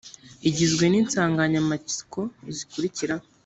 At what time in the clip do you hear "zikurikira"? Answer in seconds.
2.55-3.15